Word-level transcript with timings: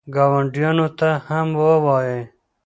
ګاونډیانو 0.15 0.87
ته 0.99 1.09
هم 1.27 1.47
ووایئ. 1.59 2.21